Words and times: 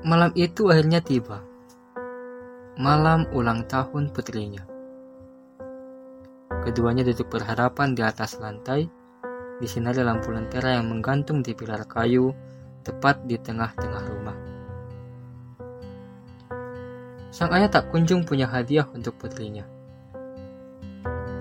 Malam 0.00 0.32
itu 0.32 0.72
akhirnya 0.72 1.04
tiba. 1.04 1.44
Malam 2.80 3.28
ulang 3.36 3.68
tahun 3.68 4.08
putrinya. 4.16 4.64
Keduanya 6.64 7.04
duduk 7.04 7.28
berhadapan 7.28 7.92
di 7.92 8.00
atas 8.00 8.40
lantai, 8.40 8.88
di 9.60 9.66
sinari 9.68 10.00
lampu 10.00 10.32
lentera 10.32 10.80
yang 10.80 10.88
menggantung 10.88 11.44
di 11.44 11.52
pilar 11.52 11.84
kayu 11.84 12.32
tepat 12.80 13.28
di 13.28 13.36
tengah-tengah 13.36 14.04
rumah. 14.08 14.36
Sang 17.28 17.52
ayah 17.52 17.68
tak 17.68 17.92
kunjung 17.92 18.24
punya 18.24 18.48
hadiah 18.48 18.88
untuk 18.96 19.20
putrinya. 19.20 19.68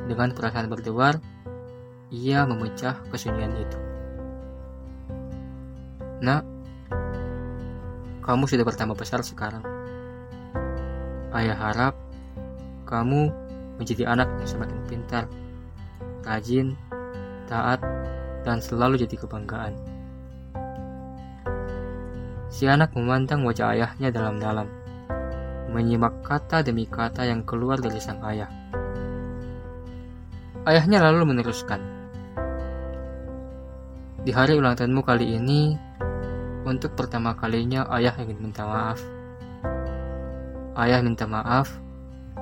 Dengan 0.03 0.35
perasaan 0.35 0.67
berdebar, 0.67 1.23
ia 2.11 2.43
memecah 2.43 3.07
kesunyian 3.07 3.55
itu. 3.55 3.79
Nak, 6.19 6.58
kamu 8.29 8.45
sudah 8.45 8.61
bertambah 8.61 8.93
besar 8.93 9.25
sekarang. 9.25 9.65
Ayah 11.33 11.57
harap 11.57 11.97
kamu 12.85 13.33
menjadi 13.81 14.05
anak 14.05 14.29
yang 14.37 14.45
semakin 14.45 14.79
pintar, 14.85 15.25
rajin, 16.21 16.77
taat, 17.49 17.81
dan 18.45 18.61
selalu 18.61 19.01
jadi 19.01 19.17
kebanggaan. 19.17 19.73
Si 22.53 22.69
anak 22.69 22.93
memandang 22.93 23.41
wajah 23.49 23.73
ayahnya 23.73 24.13
dalam-dalam, 24.13 24.69
menyimak 25.73 26.21
kata 26.21 26.61
demi 26.61 26.85
kata 26.85 27.25
yang 27.25 27.41
keluar 27.41 27.81
dari 27.81 27.97
sang 27.97 28.21
ayah. 28.29 28.49
Ayahnya 30.69 31.01
lalu 31.01 31.33
meneruskan, 31.33 31.81
"Di 34.21 34.29
hari 34.29 34.53
ulang 34.53 34.77
tahunmu 34.77 35.01
kali 35.01 35.33
ini, 35.33 35.88
untuk 36.69 36.93
pertama 36.93 37.33
kalinya 37.33 37.89
ayah 37.97 38.13
ingin 38.21 38.37
minta 38.37 38.61
maaf. 38.61 39.01
Ayah 40.77 41.01
minta 41.01 41.25
maaf 41.25 41.73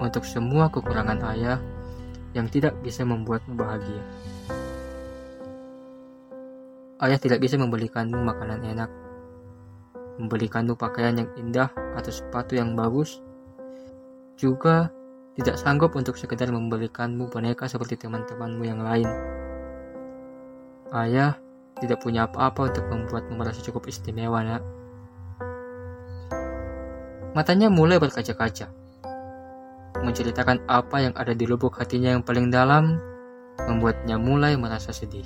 untuk 0.04 0.28
semua 0.28 0.68
kekurangan 0.68 1.24
ayah 1.32 1.64
yang 2.36 2.52
tidak 2.52 2.76
bisa 2.84 3.08
membuatmu 3.08 3.56
bahagia. 3.56 4.04
Ayah 7.00 7.18
tidak 7.24 7.40
bisa 7.40 7.56
membelikanmu 7.56 8.20
makanan 8.20 8.68
enak, 8.68 8.92
membelikanmu 10.20 10.76
pakaian 10.76 11.16
yang 11.24 11.30
indah 11.40 11.72
atau 11.96 12.12
sepatu 12.12 12.60
yang 12.60 12.76
bagus, 12.76 13.24
juga 14.36 14.92
tidak 15.40 15.56
sanggup 15.62 15.94
untuk 15.96 16.18
sekedar 16.18 16.50
membelikanmu 16.50 17.30
boneka 17.30 17.70
seperti 17.70 18.02
teman-temanmu 18.02 18.64
yang 18.66 18.82
lain. 18.82 19.08
Ayah 20.90 21.38
tidak 21.78 22.02
punya 22.02 22.26
apa-apa 22.26 22.74
untuk 22.74 22.86
membuatmu 22.90 23.38
merasa 23.38 23.62
cukup 23.62 23.86
istimewa, 23.90 24.42
nak. 24.42 24.64
Matanya 27.38 27.70
mulai 27.70 28.02
berkaca-kaca, 28.02 28.74
menceritakan 30.02 30.66
apa 30.66 30.98
yang 31.06 31.14
ada 31.14 31.38
di 31.38 31.46
lubuk 31.46 31.78
hatinya 31.78 32.18
yang 32.18 32.26
paling 32.26 32.50
dalam, 32.50 32.98
membuatnya 33.70 34.18
mulai 34.18 34.58
merasa 34.58 34.90
sedih. 34.90 35.26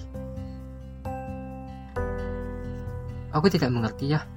Aku 3.32 3.48
tidak 3.48 3.72
mengerti 3.72 4.12
ya. 4.12 4.28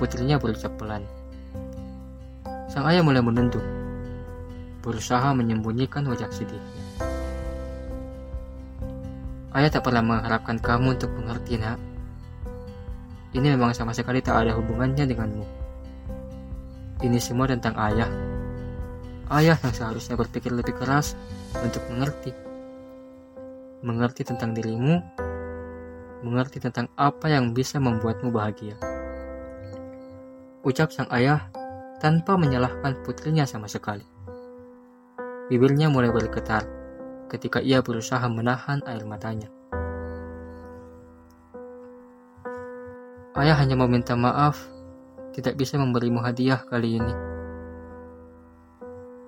Putrinya 0.00 0.40
berucap 0.40 0.72
pelan. 0.80 1.04
Sang 2.72 2.88
ayah 2.88 3.04
mulai 3.04 3.20
menunduk, 3.20 3.62
berusaha 4.80 5.28
menyembunyikan 5.36 6.08
wajah 6.08 6.32
sedihnya. 6.32 6.83
Ayah 9.54 9.70
tak 9.70 9.86
pernah 9.86 10.02
mengharapkan 10.02 10.58
kamu 10.58 10.98
untuk 10.98 11.14
mengerti, 11.14 11.54
nak. 11.62 11.78
Ini 13.38 13.54
memang 13.54 13.70
sama 13.70 13.94
sekali 13.94 14.18
tak 14.18 14.42
ada 14.42 14.58
hubungannya 14.58 15.06
denganmu. 15.06 15.46
Ini 17.06 17.18
semua 17.22 17.46
tentang 17.46 17.78
ayah. 17.78 18.10
Ayah 19.30 19.54
yang 19.54 19.70
seharusnya 19.70 20.18
berpikir 20.18 20.50
lebih 20.50 20.74
keras 20.74 21.14
untuk 21.62 21.86
mengerti. 21.86 22.34
Mengerti 23.86 24.26
tentang 24.26 24.58
dirimu, 24.58 24.98
mengerti 26.26 26.58
tentang 26.58 26.90
apa 26.98 27.30
yang 27.30 27.54
bisa 27.54 27.78
membuatmu 27.78 28.34
bahagia. 28.34 28.74
Ucap 30.66 30.90
sang 30.90 31.06
ayah 31.14 31.46
tanpa 32.02 32.34
menyalahkan 32.34 33.06
putrinya 33.06 33.46
sama 33.46 33.70
sekali. 33.70 34.02
Bibirnya 35.46 35.86
mulai 35.86 36.10
bergetar 36.10 36.83
ketika 37.34 37.58
ia 37.58 37.82
berusaha 37.82 38.22
menahan 38.30 38.78
air 38.86 39.02
matanya. 39.02 39.50
Ayah 43.34 43.58
hanya 43.58 43.74
meminta 43.74 44.14
maaf, 44.14 44.62
tidak 45.34 45.58
bisa 45.58 45.74
memberimu 45.74 46.22
hadiah 46.22 46.62
kali 46.62 47.02
ini. 47.02 47.14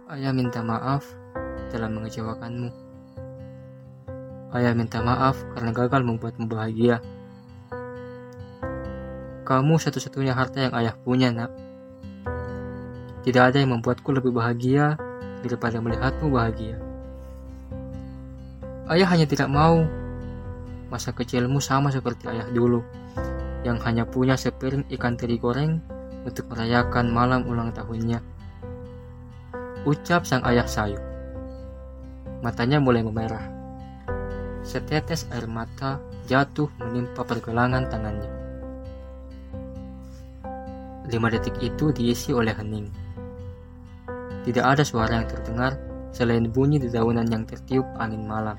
Ayah 0.07 0.31
minta 0.31 0.63
maaf 0.63 1.03
telah 1.75 1.91
mengecewakanmu. 1.91 2.71
Ayah 4.55 4.79
minta 4.79 5.03
maaf 5.03 5.35
karena 5.59 5.75
gagal 5.75 6.07
membuatmu 6.07 6.47
bahagia. 6.47 7.03
Kamu 9.43 9.83
satu-satunya 9.83 10.39
harta 10.39 10.71
yang 10.71 10.75
ayah 10.79 10.95
punya, 10.95 11.35
nak. 11.35 11.51
Tidak 13.27 13.43
ada 13.43 13.59
yang 13.59 13.75
membuatku 13.75 14.15
lebih 14.15 14.31
bahagia 14.31 14.95
daripada 15.43 15.83
melihatmu 15.83 16.31
bahagia. 16.31 16.86
Ayah 18.87 19.11
hanya 19.11 19.27
tidak 19.27 19.51
mau 19.51 19.83
masa 20.87 21.11
kecilmu 21.11 21.59
sama 21.59 21.91
seperti 21.91 22.31
ayah 22.31 22.47
dulu, 22.55 22.87
yang 23.67 23.83
hanya 23.83 24.07
punya 24.07 24.39
sepiring 24.39 24.87
ikan 24.95 25.19
teri 25.19 25.43
goreng 25.43 25.83
untuk 26.23 26.47
merayakan 26.55 27.11
malam 27.11 27.43
ulang 27.51 27.75
tahunnya. 27.75 28.23
Ucap 29.83 30.23
sang 30.23 30.47
ayah 30.47 30.71
sayu. 30.71 31.03
Matanya 32.47 32.79
mulai 32.79 33.03
memerah. 33.03 33.43
Setetes 34.63 35.27
air 35.35 35.51
mata 35.51 35.99
jatuh 36.31 36.71
menimpa 36.79 37.27
pergelangan 37.27 37.91
tangannya. 37.91 38.31
Lima 41.11 41.27
detik 41.31 41.59
itu 41.59 41.91
diisi 41.91 42.31
oleh 42.31 42.55
hening. 42.55 42.87
Tidak 44.47 44.63
ada 44.63 44.87
suara 44.87 45.19
yang 45.19 45.27
terdengar 45.27 45.75
selain 46.17 46.49
bunyi 46.49 46.81
dedaunan 46.81 47.29
yang 47.29 47.45
tertiup 47.45 47.85
angin 48.01 48.25
malam. 48.25 48.57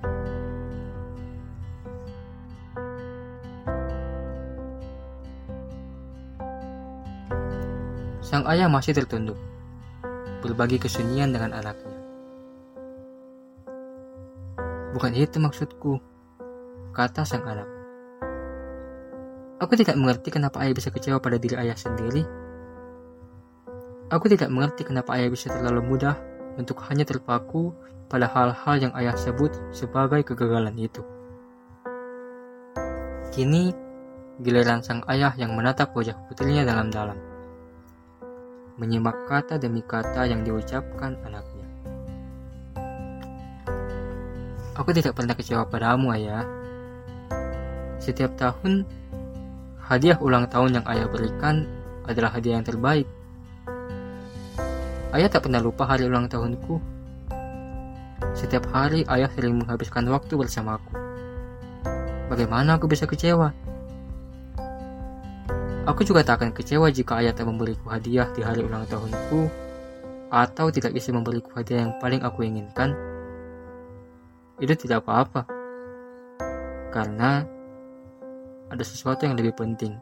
Sang 8.22 8.46
ayah 8.46 8.70
masih 8.70 8.94
tertunduk, 8.94 9.40
berbagi 10.46 10.78
kesunyian 10.78 11.34
dengan 11.34 11.58
anaknya. 11.58 11.98
Bukan 14.94 15.18
itu 15.18 15.42
maksudku, 15.42 15.98
kata 16.94 17.26
sang 17.26 17.42
anak. 17.42 17.66
Aku 19.58 19.74
tidak 19.74 19.98
mengerti 19.98 20.30
kenapa 20.30 20.62
ayah 20.62 20.78
bisa 20.78 20.94
kecewa 20.94 21.18
pada 21.18 21.42
diri 21.42 21.58
ayah 21.58 21.74
sendiri. 21.74 22.22
Aku 24.14 24.30
tidak 24.30 24.54
mengerti 24.54 24.86
kenapa 24.86 25.18
ayah 25.18 25.34
bisa 25.34 25.50
terlalu 25.50 25.82
mudah 25.82 26.37
untuk 26.58 26.82
hanya 26.90 27.06
terpaku 27.06 27.72
pada 28.10 28.26
hal-hal 28.28 28.76
yang 28.82 28.94
ayah 28.98 29.16
sebut 29.16 29.54
sebagai 29.70 30.26
kegagalan 30.26 30.76
itu. 30.76 31.06
Kini, 33.32 33.70
giliran 34.42 34.82
sang 34.82 35.06
ayah 35.10 35.34
yang 35.38 35.54
menatap 35.54 35.94
wajah 35.94 36.18
putrinya 36.26 36.66
dalam-dalam. 36.66 37.18
Menyimak 38.78 39.30
kata 39.30 39.58
demi 39.62 39.82
kata 39.86 40.26
yang 40.30 40.42
diucapkan 40.42 41.18
anaknya. 41.26 41.68
Aku 44.78 44.94
tidak 44.94 45.18
pernah 45.18 45.34
kecewa 45.34 45.66
padamu, 45.66 46.14
ayah. 46.14 46.46
Setiap 47.98 48.38
tahun, 48.38 48.86
hadiah 49.82 50.22
ulang 50.22 50.46
tahun 50.46 50.82
yang 50.82 50.86
ayah 50.86 51.10
berikan 51.10 51.66
adalah 52.06 52.30
hadiah 52.30 52.62
yang 52.62 52.66
terbaik. 52.66 53.10
Ayah 55.08 55.32
tak 55.32 55.48
pernah 55.48 55.64
lupa 55.64 55.88
hari 55.88 56.04
ulang 56.04 56.28
tahunku. 56.28 56.84
Setiap 58.36 58.68
hari 58.76 59.08
ayah 59.08 59.32
sering 59.32 59.56
menghabiskan 59.56 60.04
waktu 60.12 60.36
bersamaku. 60.36 60.92
Bagaimana 62.28 62.76
aku 62.76 62.92
bisa 62.92 63.08
kecewa? 63.08 63.56
Aku 65.88 66.04
juga 66.04 66.28
tak 66.28 66.44
akan 66.44 66.52
kecewa 66.52 66.92
jika 66.92 67.24
ayah 67.24 67.32
tak 67.32 67.48
memberiku 67.48 67.88
hadiah 67.88 68.28
di 68.36 68.44
hari 68.44 68.68
ulang 68.68 68.84
tahunku 68.92 69.48
atau 70.28 70.68
tidak 70.76 70.92
bisa 70.92 71.16
memberiku 71.16 71.56
hadiah 71.56 71.88
yang 71.88 71.96
paling 72.04 72.20
aku 72.20 72.44
inginkan. 72.44 72.92
Itu 74.60 74.76
tidak 74.76 75.08
apa-apa. 75.08 75.48
Karena 76.92 77.48
ada 78.68 78.84
sesuatu 78.84 79.24
yang 79.24 79.40
lebih 79.40 79.56
penting 79.56 79.96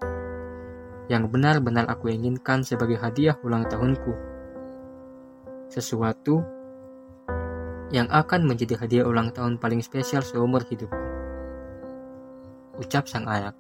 yang 1.06 1.30
benar-benar 1.30 1.86
aku 1.86 2.10
inginkan 2.10 2.66
sebagai 2.66 2.98
hadiah 2.98 3.38
ulang 3.46 3.70
tahunku 3.70 4.35
sesuatu 5.76 6.40
yang 7.92 8.08
akan 8.08 8.48
menjadi 8.48 8.80
hadiah 8.80 9.06
ulang 9.06 9.36
tahun 9.36 9.60
paling 9.60 9.84
spesial 9.84 10.24
seumur 10.24 10.64
hidupku. 10.64 11.04
Ucap 12.80 13.12
sang 13.12 13.28
anak. 13.28 13.56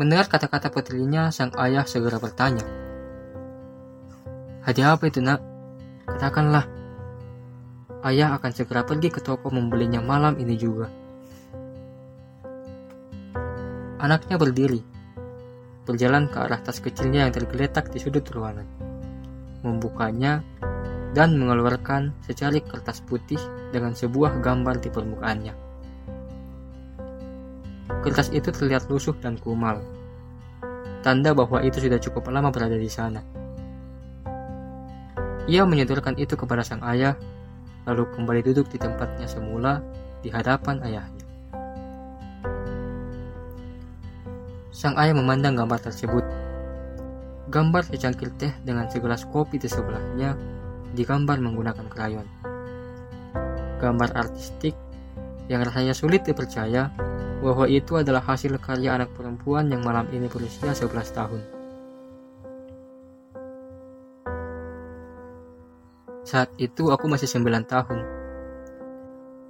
Mendengar 0.00 0.32
kata-kata 0.32 0.72
putrinya, 0.72 1.28
sang 1.28 1.52
ayah 1.60 1.84
segera 1.84 2.16
bertanya. 2.16 2.64
Hadiah 4.64 4.96
apa 4.96 5.04
itu 5.08 5.20
nak? 5.20 5.44
Katakanlah. 6.08 6.64
Ayah 8.00 8.32
akan 8.40 8.52
segera 8.56 8.80
pergi 8.80 9.12
ke 9.12 9.20
toko 9.20 9.52
membelinya 9.52 10.00
malam 10.00 10.40
ini 10.40 10.56
juga. 10.56 10.88
Anaknya 14.00 14.40
berdiri, 14.40 14.80
berjalan 15.84 16.32
ke 16.32 16.40
arah 16.40 16.64
tas 16.64 16.80
kecilnya 16.80 17.28
yang 17.28 17.32
tergeletak 17.36 17.92
di 17.92 18.00
sudut 18.00 18.24
ruangan. 18.32 18.79
Membukanya 19.60 20.40
dan 21.12 21.36
mengeluarkan 21.36 22.14
secari 22.22 22.62
kertas 22.62 23.02
putih 23.02 23.40
dengan 23.74 23.92
sebuah 23.92 24.38
gambar 24.38 24.78
di 24.78 24.88
permukaannya. 24.88 25.54
Kertas 28.00 28.32
itu 28.32 28.48
terlihat 28.48 28.88
lusuh 28.88 29.12
dan 29.20 29.36
kumal, 29.36 29.82
tanda 31.04 31.36
bahwa 31.36 31.60
itu 31.60 31.82
sudah 31.82 32.00
cukup 32.00 32.32
lama 32.32 32.48
berada 32.48 32.78
di 32.78 32.88
sana. 32.88 33.20
Ia 35.50 35.66
menyodorkan 35.66 36.16
itu 36.16 36.38
kepada 36.38 36.62
sang 36.62 36.80
ayah, 36.86 37.18
lalu 37.84 38.06
kembali 38.14 38.40
duduk 38.46 38.70
di 38.70 38.78
tempatnya 38.78 39.26
semula 39.26 39.82
di 40.22 40.30
hadapan 40.30 40.80
ayahnya. 40.86 41.26
Sang 44.70 44.94
ayah 44.96 45.12
memandang 45.12 45.58
gambar 45.58 45.90
tersebut. 45.90 46.19
Gambar 47.50 47.82
secangkir 47.82 48.30
teh 48.38 48.54
dengan 48.62 48.86
segelas 48.86 49.26
kopi 49.26 49.58
di 49.58 49.66
sebelahnya 49.66 50.38
digambar 50.94 51.42
menggunakan 51.42 51.90
krayon. 51.90 52.22
Gambar 53.82 54.14
artistik 54.14 54.78
yang 55.50 55.66
rasanya 55.66 55.90
sulit 55.90 56.22
dipercaya 56.22 56.94
bahwa 57.42 57.66
itu 57.66 57.98
adalah 57.98 58.22
hasil 58.22 58.54
karya 58.62 58.94
anak 58.94 59.10
perempuan 59.18 59.66
yang 59.66 59.82
malam 59.82 60.06
ini 60.14 60.30
berusia 60.30 60.70
11 60.70 61.10
tahun. 61.10 61.42
Saat 66.22 66.54
itu 66.62 66.94
aku 66.94 67.10
masih 67.10 67.26
9 67.26 67.66
tahun. 67.66 67.98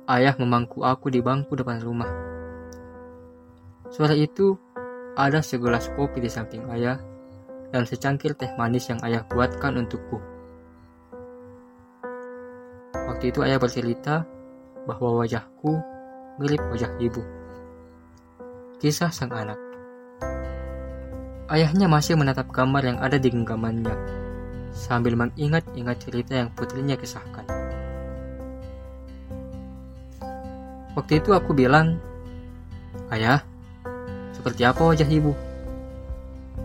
Ayah 0.09 0.41
memangku 0.41 0.89
aku 0.89 1.13
di 1.13 1.21
bangku 1.21 1.53
depan 1.53 1.85
rumah. 1.85 2.09
Suara 3.93 4.17
itu 4.17 4.57
ada 5.21 5.45
segelas 5.45 5.93
kopi 5.93 6.25
di 6.25 6.33
samping 6.33 6.65
ayah 6.73 7.10
dan 7.71 7.87
secangkir 7.87 8.35
teh 8.35 8.51
manis 8.59 8.91
yang 8.91 8.99
ayah 9.07 9.23
buatkan 9.27 9.79
untukku. 9.79 10.19
Waktu 12.95 13.31
itu 13.31 13.43
ayah 13.47 13.59
bercerita 13.59 14.27
bahwa 14.87 15.23
wajahku 15.23 15.79
mirip 16.43 16.63
wajah 16.71 16.91
ibu. 16.99 17.23
Kisah 18.81 19.13
sang 19.13 19.31
anak. 19.35 19.59
Ayahnya 21.51 21.91
masih 21.91 22.15
menatap 22.15 22.49
gambar 22.55 22.95
yang 22.95 22.99
ada 23.03 23.19
di 23.19 23.27
genggamannya, 23.27 23.93
sambil 24.71 25.19
mengingat-ingat 25.19 25.97
cerita 25.99 26.33
yang 26.39 26.49
putrinya 26.55 26.95
kisahkan. 26.95 27.43
Waktu 30.95 31.19
itu 31.19 31.35
aku 31.35 31.51
bilang, 31.51 31.99
Ayah, 33.11 33.43
seperti 34.31 34.63
apa 34.63 34.81
wajah 34.81 35.11
ibu? 35.11 35.35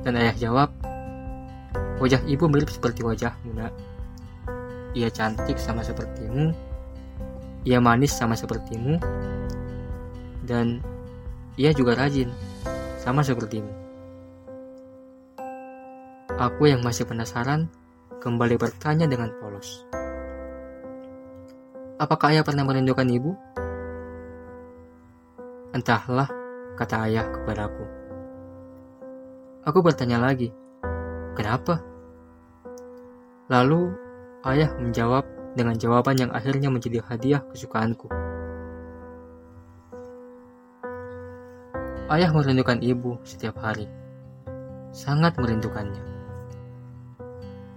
Dan 0.06 0.22
ayah 0.22 0.38
jawab, 0.38 0.70
wajah 2.00 2.22
ibu 2.28 2.46
mirip 2.52 2.68
seperti 2.68 3.02
wajahmu 3.04 3.56
nak. 3.56 3.74
Ia 4.96 5.12
cantik 5.12 5.60
sama 5.60 5.84
sepertimu, 5.84 6.56
ia 7.68 7.84
manis 7.84 8.16
sama 8.16 8.36
sepertimu, 8.36 8.96
dan 10.48 10.80
ia 11.60 11.76
juga 11.76 12.00
rajin 12.00 12.32
sama 13.00 13.20
sepertimu. 13.24 13.72
Aku 16.36 16.68
yang 16.68 16.84
masih 16.84 17.08
penasaran 17.08 17.72
kembali 18.20 18.56
bertanya 18.60 19.08
dengan 19.08 19.32
polos. 19.40 19.88
Apakah 21.96 22.36
ayah 22.36 22.44
pernah 22.44 22.68
merindukan 22.68 23.08
ibu? 23.08 23.32
Entahlah, 25.72 26.28
kata 26.76 27.08
ayah 27.08 27.24
kepadaku. 27.32 27.84
Aku 29.64 29.80
bertanya 29.80 30.20
lagi, 30.20 30.52
kenapa? 31.36 31.84
Lalu 33.52 33.94
ayah 34.48 34.74
menjawab 34.80 35.28
dengan 35.54 35.78
jawaban 35.78 36.18
yang 36.18 36.32
akhirnya 36.34 36.74
menjadi 36.74 37.04
hadiah 37.06 37.44
kesukaanku. 37.52 38.10
Ayah 42.06 42.30
merindukan 42.32 42.80
ibu 42.82 43.18
setiap 43.26 43.58
hari. 43.62 43.90
Sangat 44.96 45.36
merindukannya. 45.42 46.02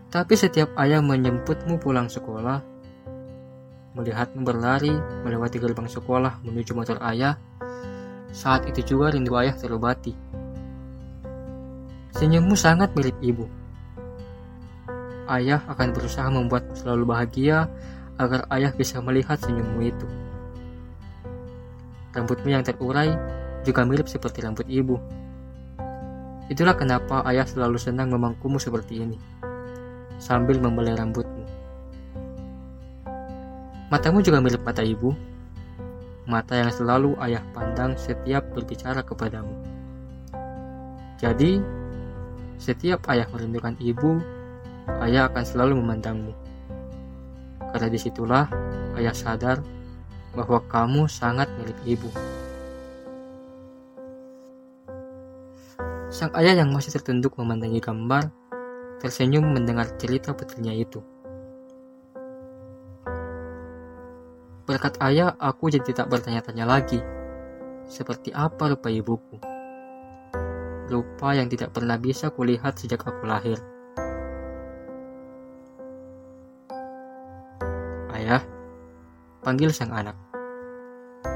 Tapi 0.08 0.34
setiap 0.36 0.72
ayah 0.80 1.04
menjemputmu 1.04 1.76
pulang 1.80 2.08
sekolah, 2.08 2.64
melihatmu 3.92 4.40
berlari 4.40 4.92
melewati 5.24 5.60
gerbang 5.60 5.88
sekolah 5.88 6.40
menuju 6.44 6.72
motor 6.72 6.96
ayah, 7.04 7.36
saat 8.32 8.64
itu 8.68 8.94
juga 8.94 9.12
rindu 9.12 9.36
ayah 9.36 9.52
terobati. 9.52 10.12
Senyummu 12.18 12.58
sangat 12.58 12.90
mirip 12.98 13.14
ibu. 13.22 13.46
Ayah 15.30 15.62
akan 15.70 15.94
berusaha 15.94 16.26
membuatmu 16.26 16.74
selalu 16.74 17.06
bahagia 17.06 17.70
agar 18.18 18.42
ayah 18.50 18.74
bisa 18.74 18.98
melihat 18.98 19.38
senyummu 19.38 19.86
itu. 19.86 20.02
Rambutmu 22.10 22.50
yang 22.50 22.66
terurai 22.66 23.14
juga 23.62 23.86
mirip 23.86 24.10
seperti 24.10 24.42
rambut 24.42 24.66
ibu. 24.66 24.98
Itulah 26.50 26.74
kenapa 26.74 27.22
ayah 27.30 27.46
selalu 27.46 27.78
senang 27.78 28.10
memangkumu 28.10 28.58
seperti 28.58 28.98
ini, 28.98 29.14
sambil 30.18 30.58
membelai 30.58 30.98
rambutmu. 30.98 31.46
Matamu 33.94 34.26
juga 34.26 34.42
mirip 34.42 34.66
mata 34.66 34.82
ibu, 34.82 35.14
mata 36.26 36.58
yang 36.58 36.74
selalu 36.74 37.14
ayah 37.22 37.46
pandang 37.54 37.94
setiap 37.94 38.42
berbicara 38.50 39.06
kepadamu. 39.06 39.54
Jadi, 41.22 41.77
setiap 42.58 43.06
ayah 43.08 43.30
merindukan 43.30 43.78
ibu, 43.78 44.18
ayah 45.06 45.30
akan 45.30 45.44
selalu 45.46 45.78
memandangmu. 45.78 46.34
Karena 47.70 47.88
di 47.88 47.98
situlah 48.02 48.50
ayah 48.98 49.14
sadar 49.14 49.62
bahwa 50.34 50.58
kamu 50.66 51.06
sangat 51.06 51.46
milik 51.56 51.78
ibu. 51.86 52.10
Sang 56.10 56.34
ayah 56.34 56.58
yang 56.58 56.74
masih 56.74 56.98
tertunduk 56.98 57.38
memandangi 57.38 57.78
gambar, 57.78 58.32
tersenyum 58.98 59.54
mendengar 59.54 59.86
cerita 60.00 60.34
putrinya 60.34 60.74
itu. 60.74 60.98
Berkat 64.66 65.00
ayah, 65.00 65.32
aku 65.40 65.72
jadi 65.72 65.94
tak 65.94 66.12
bertanya-tanya 66.12 66.68
lagi. 66.68 67.00
Seperti 67.88 68.34
apa 68.36 68.68
rupa 68.68 68.92
ibuku? 68.92 69.57
Rupa 70.88 71.36
yang 71.36 71.52
tidak 71.52 71.76
pernah 71.76 72.00
bisa 72.00 72.32
kulihat 72.32 72.80
sejak 72.80 73.04
aku 73.04 73.28
lahir. 73.28 73.60
Ayah, 78.16 78.40
panggil 79.44 79.68
sang 79.68 79.92
anak. 79.92 80.16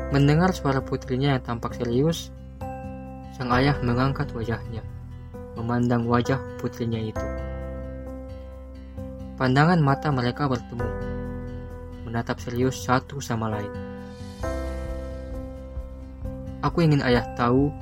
Mendengar 0.08 0.56
suara 0.56 0.80
putrinya 0.80 1.36
yang 1.36 1.44
tampak 1.44 1.76
serius, 1.76 2.32
sang 3.36 3.52
ayah 3.52 3.76
mengangkat 3.84 4.32
wajahnya, 4.32 4.80
memandang 5.60 6.08
wajah 6.08 6.40
putrinya 6.56 7.00
itu. 7.00 7.26
Pandangan 9.36 9.84
mata 9.84 10.08
mereka 10.08 10.48
bertemu 10.48 10.88
menatap 12.08 12.40
serius 12.40 12.76
satu 12.84 13.20
sama 13.20 13.52
lain. 13.52 13.72
Aku 16.60 16.84
ingin 16.84 17.00
ayah 17.00 17.24
tahu 17.34 17.72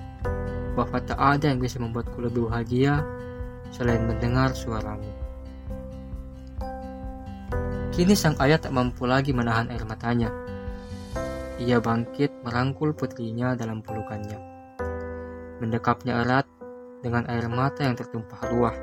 bahwa 0.81 0.99
tak 1.05 1.21
ada 1.21 1.53
yang 1.53 1.61
bisa 1.61 1.77
membuatku 1.77 2.17
lebih 2.25 2.49
bahagia 2.49 3.05
selain 3.69 4.09
mendengar 4.09 4.57
suaramu. 4.57 5.13
Kini 7.93 8.17
sang 8.17 8.41
ayah 8.41 8.57
tak 8.57 8.73
mampu 8.73 9.05
lagi 9.05 9.37
menahan 9.37 9.69
air 9.69 9.85
matanya. 9.85 10.33
Ia 11.61 11.77
bangkit 11.85 12.33
merangkul 12.41 12.97
putrinya 12.97 13.53
dalam 13.53 13.85
pelukannya. 13.85 14.41
Mendekapnya 15.61 16.25
erat 16.25 16.49
dengan 17.05 17.29
air 17.29 17.45
mata 17.53 17.85
yang 17.85 17.93
tertumpah 17.93 18.41
ruah. 18.49 18.77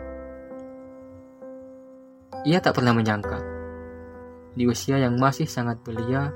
Ia 2.45 2.61
tak 2.61 2.77
pernah 2.77 2.93
menyangka 2.93 3.57
di 4.57 4.65
usia 4.65 4.97
yang 4.97 5.21
masih 5.21 5.45
sangat 5.45 5.77
belia, 5.85 6.33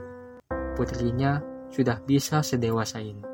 putrinya 0.77 1.41
sudah 1.73 1.97
bisa 2.05 2.45
sedewasa 2.45 3.01
ini. 3.01 3.30